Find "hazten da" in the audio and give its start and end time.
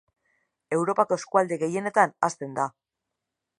2.29-2.69